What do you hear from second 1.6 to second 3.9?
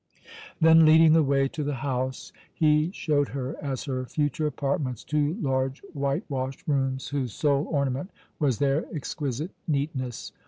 the house, he showed her as